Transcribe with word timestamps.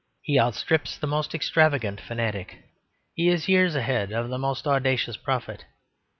He 0.23 0.39
outstrips 0.39 0.97
the 0.97 1.05
most 1.05 1.35
extravagant 1.35 2.01
fanatic. 2.01 2.63
He 3.13 3.27
is 3.29 3.47
years 3.47 3.75
ahead 3.75 4.11
of 4.11 4.29
the 4.29 4.39
most 4.39 4.65
audacious 4.65 5.15
prophet. 5.15 5.65